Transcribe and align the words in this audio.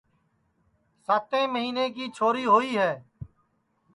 ساتیں 1.05 1.47
مہینے 1.53 1.85
کی 1.95 2.05
چھوری 2.15 2.45
ہوئی 2.51 2.71
ہے 2.79 2.93